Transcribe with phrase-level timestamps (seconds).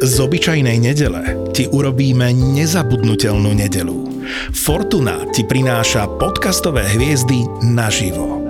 [0.00, 4.24] Z obyčajnej nedele ti urobíme nezabudnutelnú nedelu.
[4.56, 8.39] Fortuna ti prináša podcastové hviezdy naživo.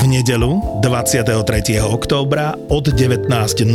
[0.00, 1.76] V nedelu 23.
[1.84, 3.68] októbra od 19.00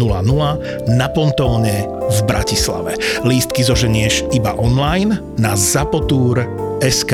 [0.98, 2.98] na Pontóne v Bratislave.
[3.22, 7.14] Lístky zoženieš iba online na zapotúr.sk.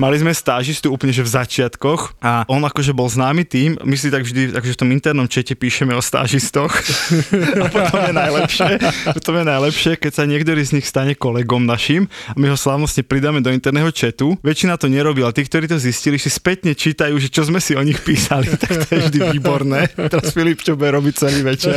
[0.00, 4.08] Mali sme stážistu úplne, že v začiatkoch a on akože bol známy tým, my si
[4.08, 6.72] tak vždy, takže v tom internom čete píšeme o stážistoch
[7.60, 8.70] a potom je najlepšie,
[9.12, 13.04] potom je najlepšie, keď sa niektorý z nich stane kolegom našim a my ho slávnostne
[13.04, 14.40] pridáme do interného četu.
[14.40, 17.76] Väčšina to nerobí, ale tí, ktorí to zistili, si spätne čítajú, že čo sme si
[17.76, 19.92] o nich písali, tak to je vždy výborné.
[19.92, 21.76] Teraz Filip čo bude robiť celý večer.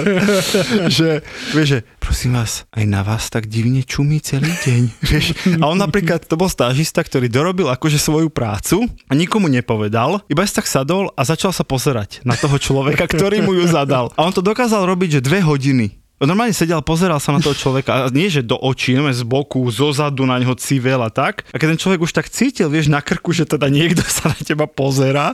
[0.96, 4.82] že, vieš, že prosím vás, aj na vás tak divne čumí celý deň.
[5.12, 5.26] Vieš?
[5.60, 10.46] A on napríklad, to bol stážista, ktorý dorobil akože svoju prácu a nikomu nepovedal, iba
[10.46, 14.14] si tak sadol a začal sa pozerať na toho človeka, ktorý mu ju zadal.
[14.14, 15.98] A on to dokázal robiť, že dve hodiny.
[16.22, 19.66] Normálne sedel, pozeral sa na toho človeka, a nie že do očí, neviem, z boku,
[19.74, 21.42] zo zadu na neho civel a tak.
[21.50, 24.38] A keď ten človek už tak cítil, vieš, na krku, že teda niekto sa na
[24.38, 25.34] teba pozera,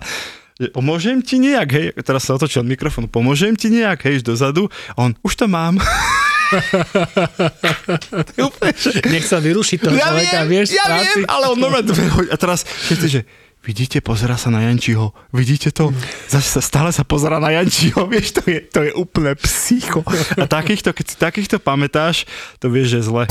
[0.56, 5.04] že pomôžem ti nejak, hej, teraz sa otočil mikrofón, pomôžem ti nejak, hej, dozadu, a
[5.04, 5.78] on, už to mám.
[9.14, 11.22] Nech sa vyruší toho ja človeka, viem, vieš, ja práci.
[11.22, 12.32] viem, ale on normálne dve hodiny.
[12.34, 13.22] A teraz všetci, že
[13.62, 15.94] vidíte, pozera sa na Jančiho, vidíte to?
[16.32, 20.02] Zase sa, stále sa pozera na Jančiho, vieš, to je, to je úplne psycho.
[20.40, 22.26] A takýchto, keď si takýchto pamätáš,
[22.58, 23.24] to vieš, že je zle.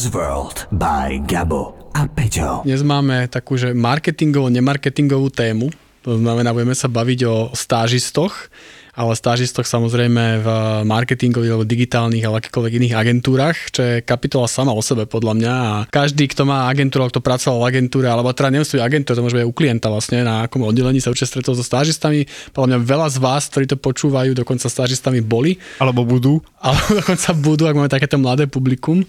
[0.00, 2.64] Buzzworld by Gabo a Peťo.
[2.64, 5.68] Dnes máme takú, že marketingovo-nemarketingovú tému.
[6.08, 8.48] To znamená, budeme sa baviť o stážistoch,
[9.00, 10.48] ale stážistoch samozrejme v
[10.84, 15.52] marketingových alebo digitálnych alebo akýchkoľvek iných agentúrach, čo je kapitola sama o sebe podľa mňa
[15.56, 19.24] a každý, kto má agentúru, kto pracoval v agentúre, alebo teda nemusí byť agentúra, to
[19.24, 22.28] môže byť u klienta vlastne, na akom oddelení sa určite stretol so stážistami.
[22.52, 26.44] Podľa mňa veľa z vás, ktorí to počúvajú, dokonca stážistami boli Alebo budú.
[26.60, 29.00] alebo dokonca budú, ak máme takéto mladé publikum.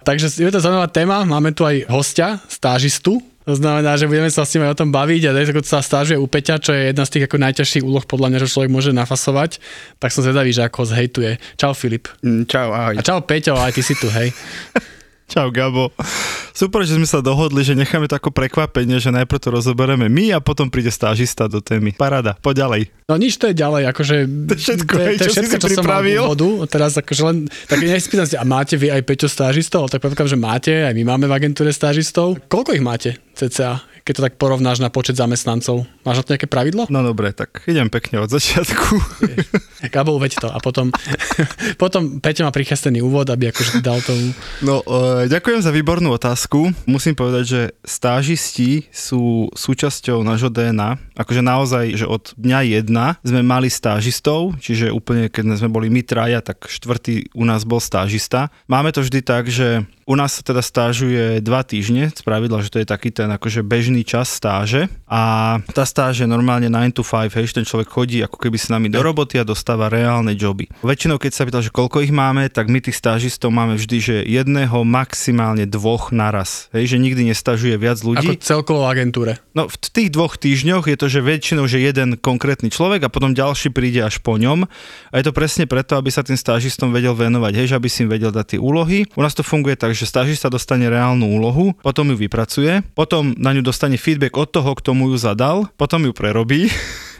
[0.00, 4.42] Takže je to zaujímavá téma, máme tu aj hostia, stážistu, to znamená, že budeme sa
[4.42, 6.90] s ním aj o tom baviť a dnes ako sa stážuje u Peťa, čo je
[6.90, 9.62] jedna z tých ako najťažších úloh podľa mňa, že človek môže nafasovať,
[10.02, 11.30] tak som zvedavý, že ako ho zhejtuje.
[11.54, 12.10] Čau Filip.
[12.26, 12.98] Mm, Čau, ahoj.
[12.98, 14.34] A čau Peťo, aj ty si tu, hej.
[15.26, 15.90] Čau, Gabo.
[16.54, 20.30] Super, že sme sa dohodli, že necháme to ako prekvapenie, že najprv to rozoberieme my
[20.30, 21.92] a potom príde stážista do témy.
[21.92, 22.82] Parada, poď ďalej.
[23.10, 24.16] No nič to je ďalej, akože...
[24.24, 26.20] To je všetko, to, je- to je čo všetko, si čo som mal pripravil?
[26.22, 26.48] v úvodu.
[26.70, 29.90] Teraz akože len, tak nespýtam sa, a máte vy aj Peťo stážistov?
[29.90, 32.38] Tak poviem, že máte, aj my máme v agentúre stážistov.
[32.46, 35.82] Koľko ich máte, cca, keď to tak porovnáš na počet zamestnancov?
[36.06, 36.86] Máš na to nejaké pravidlo?
[36.86, 39.02] No dobre, tak idem pekne od začiatku.
[39.90, 40.48] Gabo, uveď to.
[40.48, 40.94] A potom,
[41.82, 44.30] potom Peťo má prichystený úvod, aby akože dal tomu...
[44.62, 46.70] No, e, ďakujem za výbornú otázku.
[46.86, 51.18] Musím povedať, že stážisti sú súčasťou nášho DNA.
[51.18, 56.06] Akože naozaj, že od dňa jedna sme mali stážistov, čiže úplne, keď sme boli my
[56.06, 58.54] traja, tak štvrtý u nás bol stážista.
[58.70, 62.70] Máme to vždy tak, že u nás sa teda stážuje dva týždne, z pravidla, že
[62.70, 67.06] to je taký ten akože bežný čas stáže a tá stáž je normálne 9 to
[67.06, 70.66] 5, hej, ten človek chodí ako keby s nami do roboty a dostáva reálne joby.
[70.82, 74.16] Väčšinou, keď sa pýtal, že koľko ich máme, tak my tých stážistov máme vždy, že
[74.26, 76.66] jedného, maximálne dvoch naraz.
[76.74, 78.26] Hej, že nikdy nestažuje viac Ako ľudí.
[78.42, 79.32] celkovo v agentúre.
[79.54, 83.30] No v tých dvoch týždňoch je to, že väčšinou, že jeden konkrétny človek a potom
[83.30, 84.66] ďalší príde až po ňom.
[84.66, 88.02] A je to presne preto, aby sa tým stážistom vedel venovať, hej, že aby si
[88.02, 89.06] im vedel dať tie úlohy.
[89.14, 93.54] U nás to funguje tak, že stážista dostane reálnu úlohu, potom ju vypracuje, potom na
[93.54, 96.66] ňu dostane feedback od toho, kto mu ju zadal, potom ju prerobí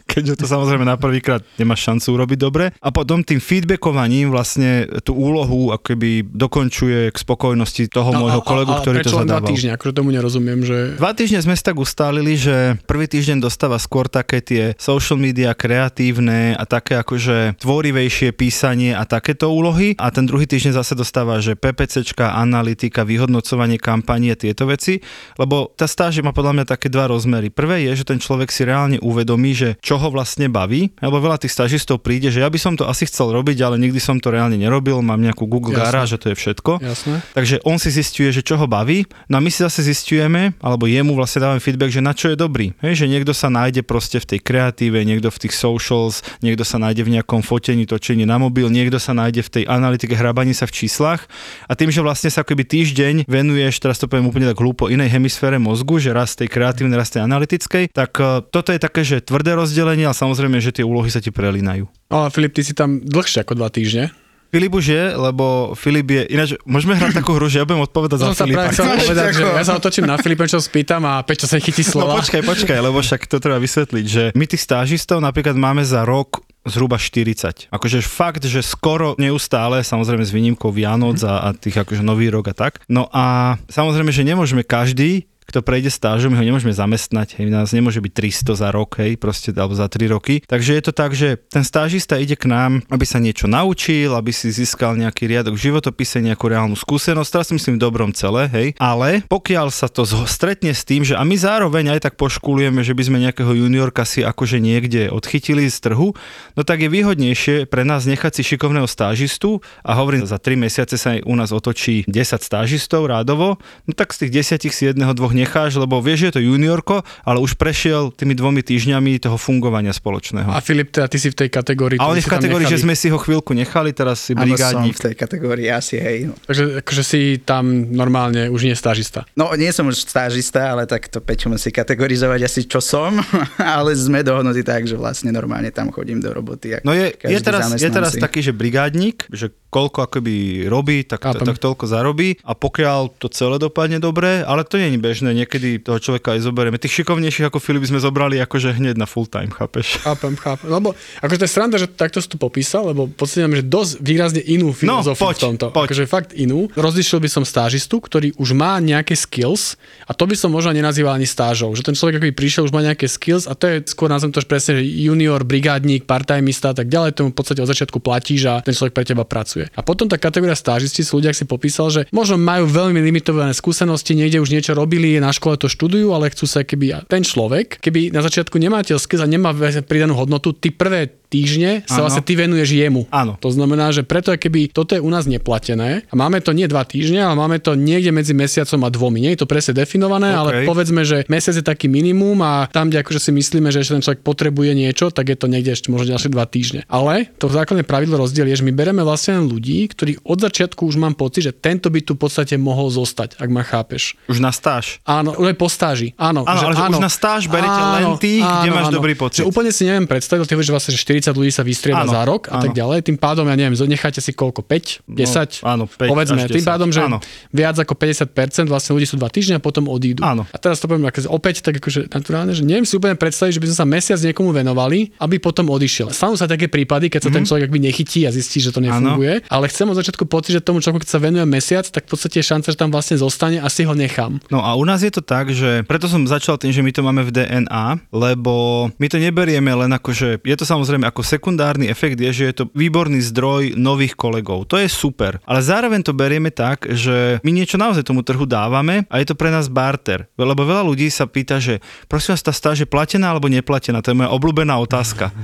[0.06, 2.64] keďže to samozrejme na prvýkrát nemáš šancu urobiť dobre.
[2.79, 8.41] A potom tým feedbackovaním vlastne tú úlohu ako keby dokončuje k spokojnosti toho no, môjho
[8.47, 9.50] kolegu, a, a ktorý to len dva zadával.
[9.50, 9.70] týždne?
[9.75, 10.94] Akože tomu nerozumiem, že...
[10.97, 15.53] Dva týždne sme si tak ustálili, že prvý týždeň dostáva skôr také tie social media
[15.53, 21.43] kreatívne a také akože tvorivejšie písanie a takéto úlohy a ten druhý týždeň zase dostáva,
[21.43, 25.03] že PPCčka, analytika, vyhodnocovanie kampanie, tieto veci,
[25.41, 27.50] lebo tá stáž má podľa mňa také dva rozmery.
[27.50, 31.19] Prvé je, že ten človek si reálne uvedomí, že čo ho ho vlastne baví, lebo
[31.19, 34.22] veľa tých stážistov príde, že ja by som to asi chcel robiť, ale nikdy som
[34.22, 35.82] to reálne nerobil, mám nejakú Google Jasné.
[35.82, 36.72] garáž a to je všetko.
[36.78, 37.14] Jasné.
[37.34, 40.87] Takže on si zistuje, že čo ho baví, no a my si zase zistujeme, alebo
[40.87, 42.70] jemu vlastne dávame feedback, že na čo je dobrý.
[42.78, 46.78] Hej, že niekto sa nájde proste v tej kreatíve, niekto v tých socials, niekto sa
[46.78, 50.70] nájde v nejakom fotení, točení na mobil, niekto sa nájde v tej analytike, hrabaní sa
[50.70, 51.26] v číslach.
[51.66, 55.10] A tým, že vlastne sa akoby týždeň venuješ, teraz to poviem úplne tak hlúpo, inej
[55.10, 59.25] hemisfére mozgu, že raz tej kreatívnej, raz tej analytickej, tak eh, toto je také, že
[59.25, 59.56] tvrdé
[59.87, 61.87] rozdelenie, ale samozrejme, že tie úlohy sa ti prelínajú.
[62.09, 64.11] Ale Filip, ty si tam dlhšie ako dva týždne.
[64.47, 68.17] Filip už je, lebo Filip je, ináč môžeme hrať takú hru, že ja budem odpovedať
[68.17, 68.59] za Som sa Filipa.
[68.61, 71.83] práve chcel povedať, že ja sa otočím na Filipa, čo spýtam a Peťo sa chytí
[71.85, 72.19] No slova.
[72.19, 76.43] počkaj, počkaj, lebo však to treba vysvetliť, že my tých stážistov napríklad máme za rok
[76.62, 77.71] zhruba 40.
[77.71, 82.47] Akože fakt, že skoro neustále, samozrejme s výnimkou Vianoc a, a tých akože Nový rok
[82.47, 82.82] a tak.
[82.87, 87.70] No a samozrejme, že nemôžeme každý kto prejde stážom, my ho nemôžeme zamestnať, hej, nás
[87.70, 90.43] nemôže byť 300 za rok, hej, proste, alebo za 3 roky.
[90.43, 94.34] Takže je to tak, že ten stážista ide k nám, aby sa niečo naučil, aby
[94.34, 98.69] si získal nejaký riadok v životopise, nejakú reálnu skúsenosť, teraz myslím v dobrom celé, hej.
[98.82, 102.93] Ale pokiaľ sa to stretne s tým, že a my zároveň aj tak poškulujeme, že
[102.93, 106.12] by sme nejakého juniorka si akože niekde odchytili z trhu,
[106.58, 110.98] no tak je výhodnejšie pre nás nechať si šikovného stážistu a hovorím, za 3 mesiace
[110.98, 115.37] sa u nás otočí 10 stážistov rádovo, no tak z tých 10 si jedného, dvoch
[115.46, 119.94] necháš, lebo vieš, že je to juniorko, ale už prešiel tými dvomi týždňami toho fungovania
[119.94, 120.50] spoločného.
[120.50, 122.02] A Filip, teda ty si v tej kategórii.
[122.02, 124.34] A on ktorí je v si kategórii, že sme si ho chvíľku nechali, teraz si
[124.34, 124.94] Áno, som brigádnik.
[124.98, 126.19] v tej kategórii asi, hej.
[126.28, 126.34] No.
[126.50, 129.22] Takže akože si tam normálne už nie stážista.
[129.38, 133.22] no, nie som už stážista, ale tak to Peťo musí kategorizovať asi, čo som,
[133.78, 136.82] ale sme dohodnutí tak, že vlastne normálne tam chodím do roboty.
[136.82, 141.20] ako No je, je, teraz, je teraz taký, že brigádnik, že koľko akoby robí, tak,
[141.20, 141.44] Chápem.
[141.44, 145.84] tak toľko zarobí a pokiaľ to celé dopadne dobre, ale to nie je bežné, niekedy
[145.84, 146.81] toho človeka aj zoberieme.
[146.81, 150.00] Tých šikovnejších ako Filip sme zobrali akože hneď na full time, chápeš?
[150.00, 150.73] Chápem, chápem.
[150.73, 153.93] Lebo akože to je sranda, že takto si to popísal, lebo pocit mám, že dosť
[154.00, 155.67] výrazne inú filozofiu poď, v tomto.
[155.76, 155.87] poď.
[155.93, 156.72] Akože fakt inú.
[156.72, 159.76] Rozlišil by som stážistu, ktorý už má nejaké skills
[160.08, 161.76] a to by som možno nenazýval ani stážou.
[161.76, 164.40] Že ten človek, aký prišiel, už má nejaké skills a to je skôr nazvem to
[164.49, 168.55] presne, že junior, brigádnik, part-timeista a tak ďalej, tomu v podstate od začiatku platíš a
[168.64, 169.66] ten človek pre teba pracuje.
[169.75, 173.51] A potom tá kategória stážisti sú ľudia, ak si popísal, že možno majú veľmi limitované
[173.57, 177.83] skúsenosti, niekde už niečo robili, na škole to študujú, ale chcú sa keby ten človek,
[177.83, 179.51] keby na začiatku nemá tie skills a nemá
[179.87, 182.03] pridanú hodnotu, ty prvé týždne sa Áno.
[182.07, 183.11] vlastne ty venuješ jemu.
[183.11, 183.35] Áno.
[183.43, 186.87] To znamená, že preto keby toto je u nás neplatené a máme to nie dva
[186.87, 189.19] týždne, ale máme to niekde medzi mesiacom a dvomi.
[189.19, 190.39] Nie je to presne definované, OK.
[190.39, 193.95] ale povedzme, že mesiac je taký minimum a tam, kde akože si myslíme, že ešte
[193.99, 196.81] ten človek potrebuje niečo, tak je to niekde ešte možno ďalšie dva týždne.
[196.87, 200.98] Ale to základné pravidlo rozdiel je, že my bereme vlastne ľudí, ktorí od začiatku už
[200.98, 204.19] mám pocit, že tento by tu v podstate mohol zostať, ak ma chápeš.
[204.26, 204.98] Už na stáž.
[205.06, 206.12] Áno, už aj po stáži.
[206.19, 209.43] Áno, Áno, ale že už na stáž berete len tých, kde máš dobrý pocit.
[209.43, 212.12] Že úplne si neviem predstaviť, ty hovoríš, že vlastne, že 40 ľudí sa vystrieda Áno,
[212.12, 212.78] za rok a tak áno.
[212.78, 212.98] ďalej.
[213.06, 215.62] Tým pádom, ja neviem, necháte si koľko, 5, 10?
[215.62, 217.19] áno, 5 Povedzme, až tým 10, pádom, že áno.
[217.54, 220.26] viac ako 50% vlastne ľudí sú 2 týždne a potom odídu.
[220.26, 220.43] Áno.
[220.50, 223.60] A teraz to poviem akože opäť tak akože naturálne, že neviem si úplne predstaviť, že
[223.62, 226.10] by sme sa mesiac niekomu venovali, aby potom odišiel.
[226.10, 229.36] Stanú sa také prípady, keď sa ten človek akby nechytí a zistí, že to nefunguje,
[229.49, 232.41] ale chcem od začiatku pocit, že tomu človeku, keď sa venuje mesiac, tak v podstate
[232.41, 234.38] je šanca, že tam vlastne zostane a si ho nechám.
[234.49, 237.05] No a u nás je to tak, že preto som začal tým, že my to
[237.05, 241.88] máme v DNA, lebo my to neberieme len ako, že je to samozrejme ako sekundárny
[241.91, 244.69] efekt, je, že je to výborný zdroj nových kolegov.
[244.71, 245.39] To je super.
[245.44, 249.39] Ale zároveň to berieme tak, že my niečo naozaj tomu trhu dávame a je to
[249.39, 250.29] pre nás barter.
[250.39, 254.00] Lebo veľa ľudí sa pýta, že prosím vás, tá stáž je platená alebo neplatená?
[254.03, 255.35] To je moja obľúbená otázka.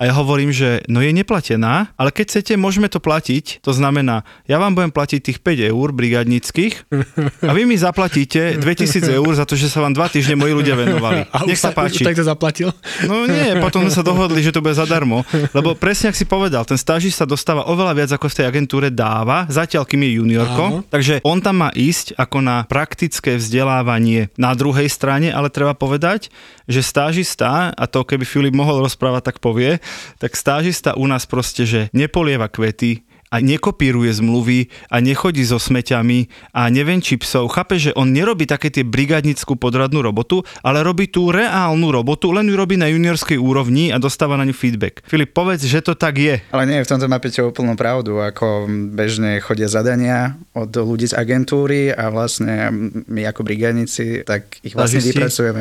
[0.00, 3.39] A ja hovorím, že no je neplatená, ale keď chcete, môžeme to platiť.
[3.64, 6.74] To znamená, ja vám budem platiť tých 5 eur brigadnických
[7.44, 10.76] a vy mi zaplatíte 2000 eur za to, že sa vám dva týždne moji ľudia
[10.76, 11.26] venovali.
[11.30, 12.02] A Nech sa páči.
[12.04, 12.70] Tak to zaplatil.
[13.06, 15.22] No nie, potom sme sa dohodli, že to bude zadarmo,
[15.56, 19.46] lebo presne ak si povedal, ten stážista dostáva oveľa viac ako v tej agentúre dáva,
[19.48, 20.78] zatiaľ kým je juniorko, Áno.
[20.86, 26.28] takže on tam má ísť ako na praktické vzdelávanie na druhej strane, ale treba povedať,
[26.70, 29.82] že stážista, a to keby Filip mohol rozprávať, tak povie,
[30.22, 36.26] tak stážista u nás proste, že nepolieva kvety, a nekopíruje zmluvy a nechodí so smeťami
[36.50, 37.46] a neviem či psov.
[37.54, 42.50] Chápe, že on nerobí také tie brigadnickú podradnú robotu, ale robí tú reálnu robotu, len
[42.50, 45.06] ju robí na juniorskej úrovni a dostáva na ňu feedback.
[45.06, 46.42] Filip, povedz, že to tak je.
[46.50, 51.14] Ale nie, v tomto má Peťo úplnú pravdu, ako bežne chodia zadania od ľudí z
[51.14, 52.74] agentúry a vlastne
[53.06, 55.14] my ako brigádnici, tak ich vlastne Stážisti?
[55.14, 55.60] vypracujeme,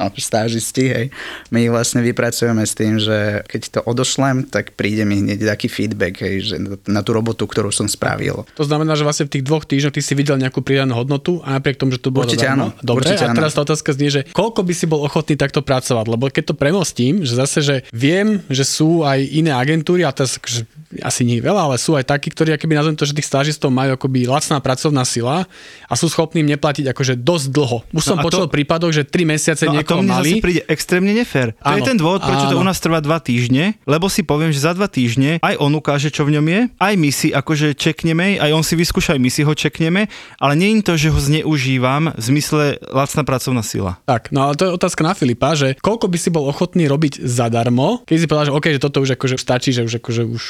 [0.00, 1.06] no stážisti, hej,
[1.52, 5.68] my ich vlastne vypracujeme s tým, že keď to odošlem, tak príde mi hneď taký
[5.68, 6.56] feedback, hej, že
[6.88, 8.46] na tú tú robotu, ktorú som spravil.
[8.54, 11.58] To znamená, že vlastne v tých dvoch týždňoch ty si videl nejakú pridanú hodnotu a
[11.58, 14.22] napriek tomu, že to bolo Určite áno, Dobre, určite a teraz tá otázka znie, že
[14.30, 16.06] koľko by si bol ochotný takto pracovať?
[16.06, 20.38] Lebo keď to premostím, že zase, že viem, že sú aj iné agentúry, a teraz
[20.38, 23.70] akože asi nie veľa, ale sú aj takí, ktorí, akoby nazvem to, že tých stážistov
[23.70, 25.46] majú akoby lacná pracovná sila
[25.86, 27.78] a sú schopní im neplatiť akože dosť dlho.
[27.90, 30.10] Už som No a počul to- prípadok, že 3 mesiace No a to niekoho mne
[30.12, 30.30] mali.
[30.30, 31.54] zase príde extrémne nefér.
[31.54, 32.62] To je Áno, ten dôvod, prečo to áno.
[32.62, 36.08] u nás trvá dva týždne, lebo si poviem, že za dva týždne aj on ukáže,
[36.08, 39.30] čo v ňom je, aj my si akože čekneme, aj on si vyskúša, aj my
[39.30, 44.02] si ho čekneme, ale nie je to, že ho zneužívam v zmysle lacná pracovná sila.
[44.04, 47.20] Tak, no ale to je otázka na Filipa, že koľko by si bol ochotný robiť
[47.20, 50.42] zadarmo, keď si povedal, že OK, že toto už akože stačí, že už akože už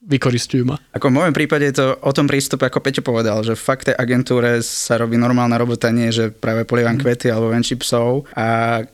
[0.00, 0.78] vykoristujú ma.
[0.90, 3.94] Ako v môjom prípade je to o tom prístupe, ako Peťo povedal, že fakt tej
[3.94, 7.02] agentúre sa robí normálna robota, nie že práve polievam Mhm.
[7.02, 8.46] kvety alebo venčí psov a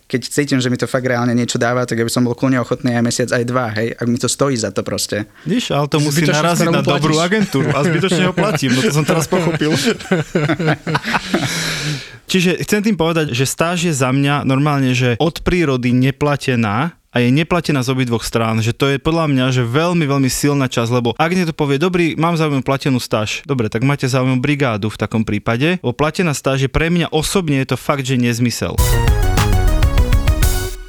[0.05, 2.57] keď cítim, že mi to fakt reálne niečo dáva, tak ja by som bol kľudne
[2.59, 5.29] ochotný aj mesiac, aj dva, hej, ak mi to stojí za to proste.
[5.45, 6.89] Víš, ale to musí Zbytočne naraziť na platíš.
[6.97, 9.71] dobrú agentúru a zbytočne ho platím, no to som teraz pochopil.
[12.25, 17.23] Čiže chcem tým povedať, že stáž je za mňa normálne, že od prírody neplatená a
[17.23, 20.91] je neplatená z obidvoch strán, že to je podľa mňa, že veľmi, veľmi silná časť,
[20.91, 24.43] lebo ak niekto povie, dobrý, mám záujem o platenú stáž, dobre, tak máte záujem o
[24.43, 28.19] brigádu v takom prípade, lebo platená stáž je pre mňa osobne je to fakt, že
[28.19, 28.75] nezmysel.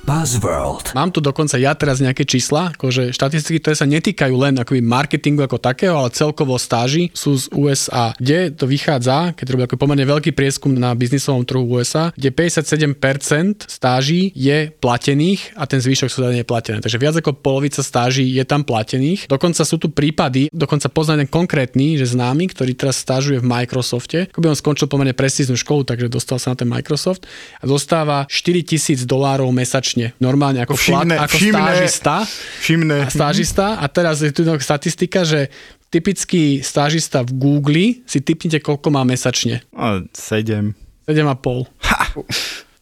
[0.06, 0.94] Buzzworld.
[0.94, 5.42] Mám tu dokonca ja teraz nejaké čísla, akože štatistiky, ktoré sa netýkajú len akoby marketingu
[5.42, 10.06] ako takého, ale celkovo stáži sú z USA, kde to vychádza, keď robia ako pomerne
[10.06, 16.22] veľký prieskum na biznisovom trhu USA, kde 57% stáží je platených a ten zvyšok sú
[16.22, 16.86] teda neplatené.
[16.86, 19.26] Takže viac ako polovica stáží je tam platených.
[19.26, 24.30] Dokonca sú tu prípady, dokonca poznám konkrétny, že známy, ktorý teraz stážuje v Microsofte.
[24.30, 27.26] Akoby on skončil pomerne prestíznu školu, takže dostal sa na ten Microsoft
[27.58, 29.95] a dostáva 4000 dolárov mesačne.
[30.20, 31.56] Normálne ako, Všimné, plat, ako všimné.
[31.56, 32.16] stážista.
[32.60, 32.98] Všimné.
[33.02, 33.66] A stážista.
[33.80, 35.48] A teraz je tu no statistika, že
[35.88, 39.64] typický stážista v Google si typnite, koľko má mesačne.
[39.72, 40.76] A, sedem.
[41.08, 41.72] 7,5.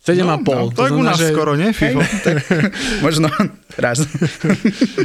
[0.04, 0.20] 7,5.
[0.20, 2.02] No, no, to je u nás skoro, nie, FIFO?
[3.06, 3.30] Možno
[3.80, 4.04] raz.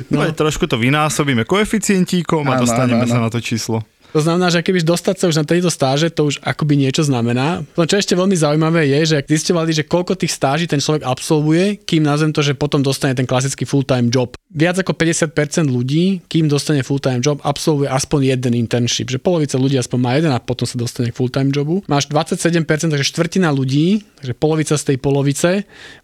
[0.09, 0.25] No.
[0.33, 3.85] Trošku to vynásobíme koeficientíkom a Áno, dostaneme áno, sa na to číslo.
[4.17, 7.65] To znamená, že keby dostať sa už na tejto stáže, to už akoby niečo znamená.
[7.77, 11.77] No čo ešte veľmi zaujímavé je, že zistovali, že koľko tých stáží ten človek absolvuje,
[11.85, 14.33] kým nazvem to, že potom dostane ten klasický full-time job.
[14.49, 19.13] Viac ako 50% ľudí, kým dostane full-time job, absolvuje aspoň jeden internship.
[19.13, 21.85] Že polovica ľudí aspoň má jeden a potom sa dostane k full-time jobu.
[21.85, 25.51] Máš 27%, takže štvrtina ľudí, takže polovica z tej polovice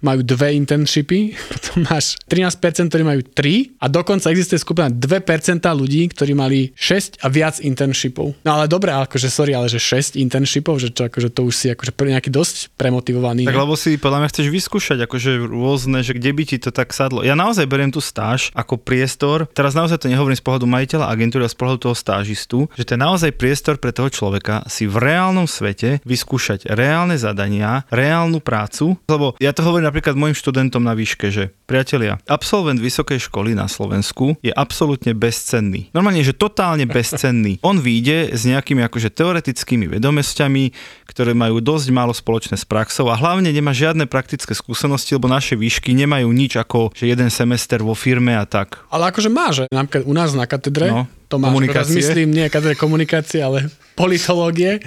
[0.05, 6.13] majú dve internshipy, potom máš 13%, ktorí majú 3 a dokonca existuje skupina 2% ľudí,
[6.13, 7.94] ktorí mali 6 a viac internshipov.
[8.43, 11.67] No ale dobre, akože sorry, ale že 6 internshipov, že čo, akože to už si
[11.71, 13.47] akože nejaký dosť premotivovaný.
[13.49, 13.63] Tak ne?
[13.65, 17.25] lebo si podľa mňa chceš vyskúšať akože rôzne, že kde by ti to tak sadlo.
[17.25, 21.47] Ja naozaj beriem tú stáž ako priestor, teraz naozaj to nehovorím z pohľadu majiteľa agentúry,
[21.47, 24.97] ale z pohľadu toho stážistu, že to je naozaj priestor pre toho človeka si v
[25.01, 30.93] reálnom svete vyskúšať reálne zadania, reálnu prácu, lebo ja to hovorím napríklad mojim študentom na
[30.93, 35.89] výške, že priatelia, absolvent vysokej školy na Slovensku je absolútne bezcenný.
[35.97, 37.59] Normálne, že totálne bezcenný.
[37.65, 40.73] On vyjde s nejakými akože teoretickými vedomosťami,
[41.05, 45.53] ktoré majú dosť málo spoločné s praxou a hlavne nemá žiadne praktické skúsenosti, lebo naše
[45.61, 48.81] výšky nemajú nič ako že jeden semester vo firme a tak.
[48.89, 52.47] Ale akože má, že napríklad u nás na katedre, No, to máš, teraz myslím, nie
[52.47, 54.79] katedre komunikácie, ale politológie.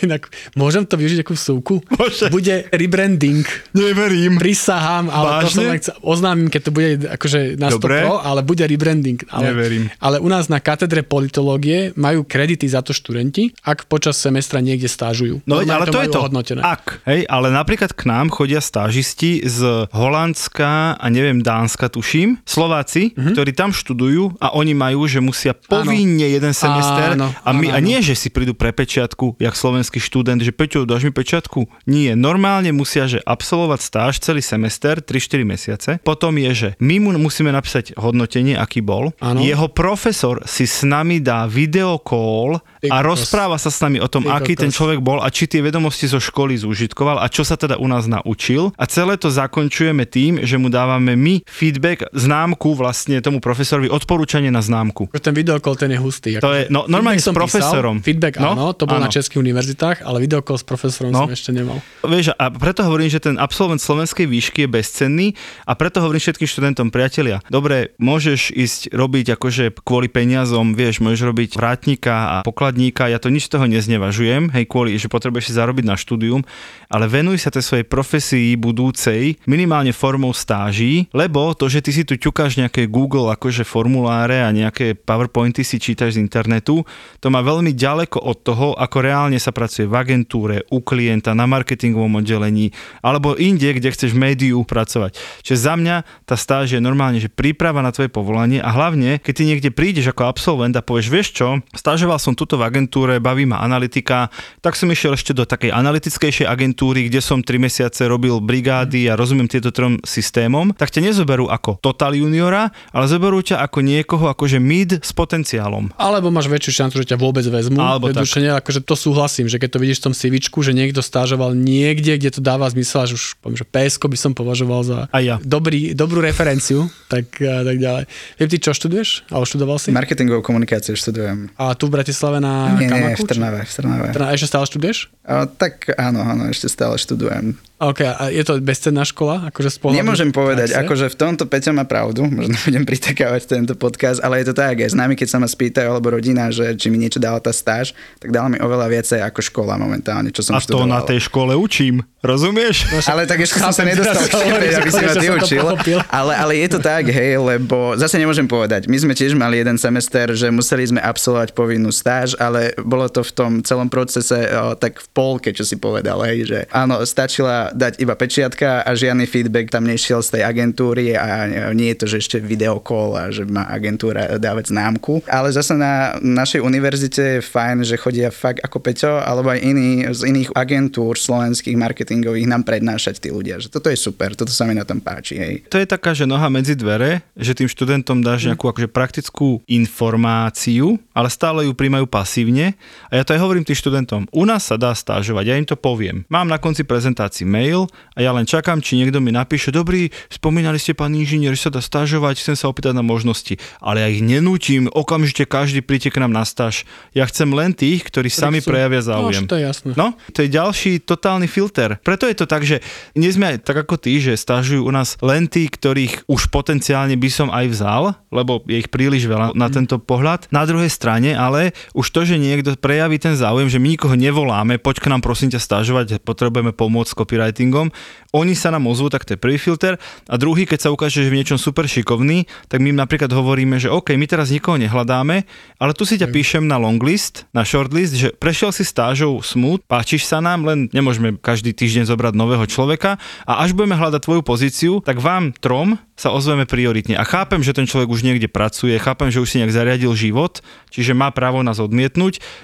[0.00, 1.74] Inak, môžem to využiť ako vsúku?
[1.92, 2.32] Môže.
[2.32, 3.44] Bude rebranding.
[3.76, 4.40] Neverím.
[4.40, 5.68] Prisahám, ale to som Vážne?
[5.68, 7.96] len chcel, oznámim, keď to bude akože na 100 Dobre.
[8.00, 9.20] pro, ale bude rebranding.
[9.28, 9.92] Ale, Neverím.
[9.98, 14.88] Ale u nás na katedre politológie majú kredity za to študenti, ak počas semestra niekde
[14.88, 15.44] stážujú.
[15.44, 16.20] No Normálne ale to je majú to.
[16.22, 16.60] Ohodnotené.
[16.64, 23.12] Ak, hej, ale napríklad k nám chodia stážisti z Holandska a neviem, Dánska tuším, Slováci,
[23.12, 23.36] Mhm.
[23.36, 27.76] ktorí tam študujú a oni majú, že musia povinne jeden semester Áno, a, my, áno,
[27.76, 31.66] a nie, že si prídu pre pečiatku, jak slovenský študent, že Peťo, dáš mi pečiatku?
[31.88, 35.90] Nie, normálne musia, že absolvovať stáž celý semester, 3-4 mesiace.
[36.02, 39.14] Potom je, že my mu musíme napísať hodnotenie, aký bol.
[39.22, 39.40] Áno.
[39.40, 44.26] Jeho profesor si s nami dá videokól Ty a rozpráva sa s nami o tom,
[44.26, 47.76] aký ten človek bol a či tie vedomosti zo školy zúžitkoval a čo sa teda
[47.76, 48.72] u nás naučil.
[48.74, 54.48] A celé to zakončujeme tým, že mu dávame my feedback, známku vlastne tomu profesorovi, odporúčanie
[54.48, 55.08] na známku.
[55.14, 56.30] Ten videokol, ten je hustý.
[56.38, 57.96] To je- no, normálne Feedback s profesorom.
[58.00, 59.06] Písal, feedback No, áno, to bol áno.
[59.06, 61.24] na českých univerzitách, ale videokol s profesorom No.
[61.24, 61.78] som ešte nemal.
[62.02, 65.26] Vieš, a preto hovorím, že ten absolvent slovenskej výšky je bezcenný
[65.64, 71.22] a preto hovorím všetkým študentom, priatelia, dobre, môžeš ísť robiť akože kvôli peniazom, vieš, môžeš
[71.24, 72.36] robiť vrátnika a
[72.74, 76.42] pokladníka, ja to nič toho neznevažujem, hej, kvôli, že potrebuješ si zarobiť na štúdium,
[76.90, 82.02] ale venuj sa tej svojej profesii budúcej minimálne formou stáží, lebo to, že ty si
[82.02, 86.82] tu ťukáš nejaké Google akože formuláre a nejaké PowerPointy si čítaš z internetu,
[87.22, 91.46] to má veľmi ďaleko od toho, ako reálne sa pracuje v agentúre, u klienta, na
[91.46, 92.74] marketingovom oddelení,
[93.06, 95.14] alebo inde, kde chceš v médiu pracovať.
[95.46, 99.32] Čiže za mňa tá stáž je normálne, že príprava na tvoje povolanie a hlavne, keď
[99.38, 103.44] ty niekde prídeš ako absolvent a povieš, vieš čo, stážoval som tuto v agentúre, baví
[103.44, 104.32] ma analytika,
[104.64, 109.14] tak som išiel ešte do takej analytickejšej agentúry, kde som 3 mesiace robil brigády a
[109.14, 114.26] rozumiem tieto trom systémom, tak ťa nezoberú ako total juniora, ale zoberú ťa ako niekoho
[114.32, 115.92] akože mid s potenciálom.
[116.00, 117.78] Alebo máš väčšiu šancu, že ťa vôbec vezmu.
[117.78, 118.26] Alebo tak.
[118.40, 122.16] Nie, akože to súhlasím, že keď to vidíš v tom CVčku, že niekto stážoval niekde,
[122.18, 125.36] kde to dáva zmysel, že už poviem, že PSK by som považoval za A ja.
[125.42, 128.04] dobrý, dobrú referenciu, tak, a tak ďalej.
[128.40, 129.30] Viem, ty čo študuješ?
[129.32, 129.88] Alebo študoval si?
[129.94, 131.52] Marketingovú komunikáciu študujem.
[131.58, 133.22] A tu v Bratislave na Nie, nie, Kamaku?
[133.22, 134.08] v Trnave, v Trnave.
[134.12, 134.34] Trnave.
[134.34, 134.98] Ešte stále študuješ?
[135.24, 137.56] A, tak áno, áno, ešte stále študujem.
[137.74, 139.50] OK, a je to bezcenná škola?
[139.50, 140.84] Akože z Nemôžem povedať, praxe?
[140.86, 144.78] akože v tomto Peťo má pravdu, možno budem pritakávať tento podcast, ale je to tak,
[144.78, 147.50] aj s nami, keď sa ma spýtajú, alebo rodina, že či mi niečo dala tá
[147.50, 147.90] stáž,
[148.22, 150.86] tak dala mi oveľa viacej ako škola momentálne, čo som A to študoval.
[150.86, 152.88] na tej škole učím, rozumieš?
[153.10, 155.46] Ale tak ešte som sa nedostal k hovoríš, aby si ma že ty som to
[155.74, 155.98] učil.
[156.08, 158.86] Ale, ale je to tak, hej, lebo zase nemôžem povedať.
[158.86, 163.24] My sme tiež mali jeden semester, že museli sme absolvovať povinnú stáž, ale bolo to
[163.24, 167.72] v tom celom procese o, tak v polke, čo si povedal, hej, že áno, stačila
[167.72, 172.06] dať iba pečiatka a žiadny feedback tam nešiel z tej agentúry a nie je to,
[172.10, 175.24] že ešte videokol a že má agentúra dávať známku.
[175.26, 180.04] Ale zase na našej univerzite je fajn, že chodia fakt ako Peťo, alebo aj iní
[180.12, 183.56] z iných agentúr slovenských marketingových nám prednášať tí ľudia.
[183.62, 185.38] Že toto je super, toto sa mi na tom páči.
[185.38, 185.54] Hej.
[185.72, 191.00] To je taká, že noha medzi dvere, že tým študentom dáš nejakú akože praktickú informáciu,
[191.16, 192.72] ale stále ju príjmajú pasívne.
[193.12, 194.24] A ja to aj hovorím tým študentom.
[194.32, 196.24] U nás sa dá stážovať, ja im to poviem.
[196.32, 197.84] Mám na konci prezentácii mail
[198.16, 201.76] a ja len čakám, či niekto mi napíše, dobrý, spomínali ste pán inžinier, že sa
[201.76, 203.60] dá stážovať, chcem sa opýtať na možnosti.
[203.84, 206.88] Ale ja ich nenútim, okamžite každý príďte k nám na stáž.
[207.12, 208.72] Ja chcem len tých, ktorí sami chcú.
[208.72, 209.44] prejavia No, záujem.
[209.44, 209.90] však to je jasné.
[210.00, 212.00] No, to je ďalší totálny filter.
[212.00, 212.80] Preto je to tak, že
[213.12, 217.18] nie sme aj tak ako ty, že stážujú u nás len tí, ktorých už potenciálne
[217.20, 220.48] by som aj vzal, lebo je ich príliš veľa na tento pohľad.
[220.54, 224.78] Na druhej strane, ale už to, že niekto prejaví ten záujem, že my nikoho nevoláme,
[224.78, 227.90] poď k nám prosím ťa stážovať, potrebujeme pomôcť s copywritingom,
[228.30, 229.94] oni sa nám ozvú, tak to je prvý filter.
[230.26, 233.90] A druhý, keď sa ukáže, že v niečom super šikovný, tak my napríklad hovoríme, že
[233.90, 235.46] OK, my teraz nikoho nehľadáme,
[235.78, 240.26] ale tu si ťa píšem na longlist, na shortlist, že prešiel si stážou smooth, páčiš
[240.26, 244.92] sa nám, len nemôžeme každý týždeň zobrať nového človeka a až budeme hľadať tvoju pozíciu,
[245.02, 247.18] tak vám trom sa ozveme prioritne.
[247.18, 250.62] A chápem, že ten človek už niekde pracuje, chápem, že už si nejak zariadil život,
[250.90, 252.03] čiže má právo nás odmietnúť,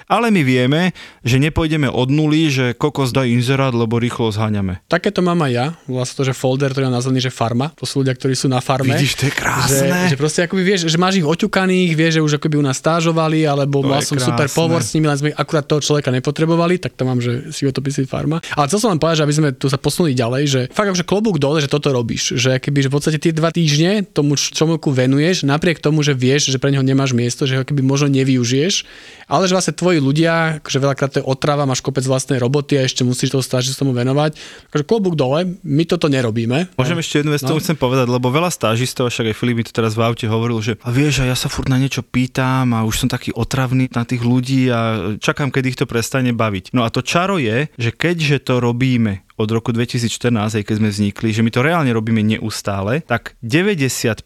[0.05, 0.93] ale my vieme,
[1.25, 4.83] že nepôjdeme od nuly, že kokos daj inzerát, lebo rýchlo zháňame.
[4.85, 5.65] Takéto mám aj ja.
[5.89, 7.73] Volá sa to, že folder, ktorý mám nazvaný, že farma.
[7.79, 8.93] To sú ľudia, ktorí sú na farme.
[8.93, 9.89] Vidíš, to je krásne.
[9.89, 12.77] Že, že proste akoby vieš, že máš ich oťukaných, vieš, že už akoby u nás
[12.77, 14.57] stážovali, alebo To mal je som super krásne.
[14.57, 18.03] povor s nimi, len sme akurát toho človeka nepotrebovali, tak to mám, že si otopisí
[18.05, 18.43] farma.
[18.57, 21.05] Ale chcel som len povedať, že aby sme tu sa posunuli ďalej, že fakt akože
[21.07, 22.35] klobúk dole, že toto robíš.
[22.35, 26.51] Že keby, že v podstate tie dva týždne tomu človeku venuješ, napriek tomu, že vieš,
[26.51, 28.83] že pre neho nemáš miesto, že ho keby možno nevyužiješ,
[29.31, 32.83] ale že vlastne tvoji ľudia, že veľakrát to je otrava, máš kopec vlastnej roboty a
[32.83, 34.35] ešte musíš toho stážistom venovať.
[34.67, 36.75] Takže klobúk dole, my toto nerobíme.
[36.75, 37.55] Môžem ešte jednu vec, No.
[37.55, 37.63] no.
[37.63, 40.75] chcem povedať, lebo veľa stážistov, však aj Filip mi to teraz v aute hovoril, že
[40.83, 44.03] a vieš, a ja sa furt na niečo pýtam a už som taký otravný na
[44.03, 44.79] tých ľudí a
[45.17, 46.75] čakám, kedy ich to prestane baviť.
[46.75, 50.89] No a to čaro je, že keďže to robíme od roku 2014, aj keď sme
[50.93, 54.21] vznikli, že my to reálne robíme neustále, tak 95%